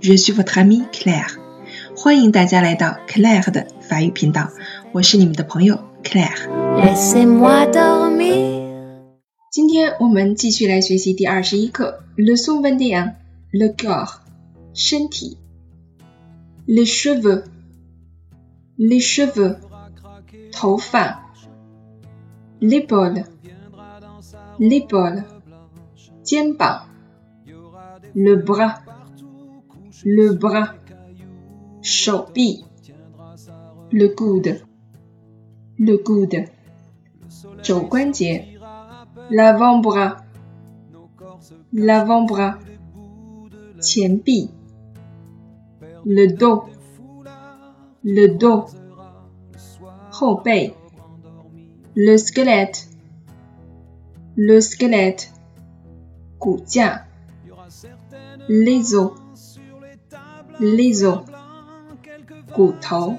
[0.00, 1.36] Je suis votre amie Claire.
[1.96, 4.50] 欢迎大家来到 Claire 的法语频道，
[4.92, 6.48] 我是你们的朋友 Claire。
[9.50, 14.20] 今天我们继续来学习第二十一课，leçon vingt-et-un，le corps，
[14.72, 15.38] 身体，
[16.66, 19.56] les cheveux，les cheveux，
[20.52, 21.24] 头发，
[22.60, 25.24] l'épaule，l'épaule，
[26.22, 26.86] 肩膀，
[28.14, 28.36] le
[30.03, 30.73] le bras,
[31.81, 32.65] Chopi
[33.91, 34.61] le coude,
[35.77, 36.45] le coude,
[39.29, 40.17] l'avant-bras,
[41.71, 42.59] l'avant-bras,
[46.05, 46.63] le dos,
[48.03, 48.65] le dos,
[51.95, 52.89] le squelette,
[54.35, 55.31] le squelette,
[58.49, 59.24] les os.
[60.59, 61.23] Les os,
[62.53, 63.17] 骨头。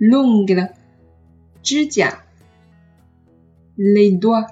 [0.00, 0.70] l'ongle,
[3.76, 4.46] les doigts,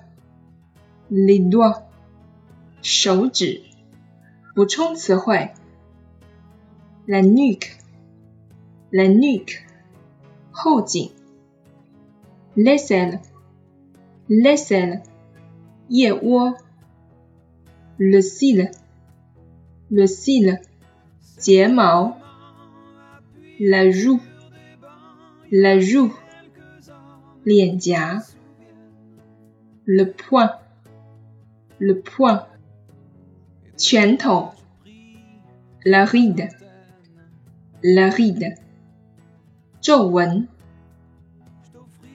[1.10, 1.90] les doigts.
[2.82, 3.62] 手指。
[4.54, 5.50] 补充词汇
[7.06, 9.62] ：la nuque，la nuque，
[10.50, 11.10] 后颈
[12.56, 15.02] ；l'aisselle，l'aisselle，
[15.88, 16.56] 腋窝
[17.98, 20.58] ；le cil，le cil，
[21.38, 22.19] 睫毛
[23.59, 26.11] ；la joue，la joue，
[27.43, 28.23] 脸颊；
[29.85, 32.45] le poing，le poing。
[33.77, 34.53] 拳头，
[35.83, 38.57] la ride，la ride，
[39.81, 40.47] 皱纹，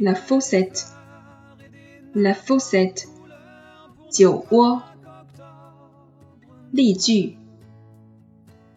[0.00, 3.06] la fossette，la fossette，
[4.10, 4.82] 酒窝。
[6.72, 7.36] 例句：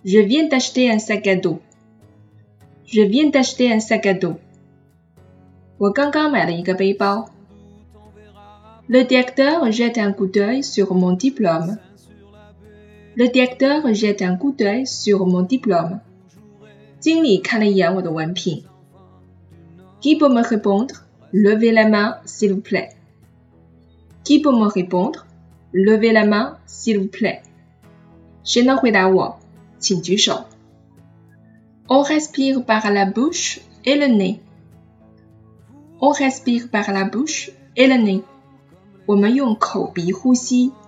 [0.04, 1.60] Je viens d'acheter un sac à dos。
[2.88, 4.36] Je viens d'acheter un sac à dos。
[5.78, 7.30] 我刚刚买了一个背包。
[8.88, 15.42] Le directeur jette un coup d'œil sur mon diplôme。Le directeur jette un coup d'œil sur mon
[15.42, 16.00] diplôme.
[20.02, 21.06] Qui peut me répondre?
[21.32, 22.90] Levez la main, s'il vous plaît.
[24.24, 25.26] Qui peut me répondre?
[25.74, 27.42] Levez la main, s'il vous plaît.
[31.90, 34.40] On respire par la bouche et le nez.
[36.00, 38.24] On respire par la bouche et le nez.
[39.06, 40.72] 我们用口鼻呼吸。
[40.72, 40.87] Restera peut-être